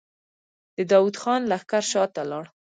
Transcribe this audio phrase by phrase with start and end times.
[0.75, 2.45] د داوود خان لښکر شاته لاړ.